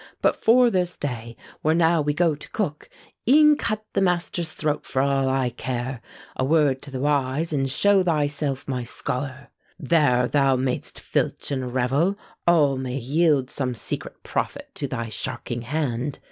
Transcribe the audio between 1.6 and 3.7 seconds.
where now we go to cook, E'en